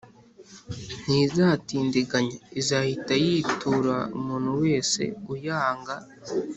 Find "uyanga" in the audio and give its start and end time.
5.33-5.95